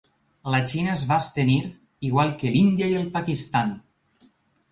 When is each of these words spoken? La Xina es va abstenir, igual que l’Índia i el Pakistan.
La 0.53 0.59
Xina 0.69 0.89
es 0.93 1.01
va 1.09 1.17
abstenir, 1.17 1.57
igual 2.09 2.33
que 2.39 2.53
l’Índia 2.55 2.87
i 2.93 2.97
el 3.01 3.07
Pakistan. 3.19 3.77